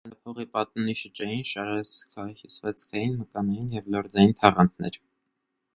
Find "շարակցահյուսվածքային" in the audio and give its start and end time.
1.49-3.15